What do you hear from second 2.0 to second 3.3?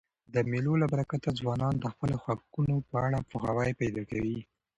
حقوقو په اړه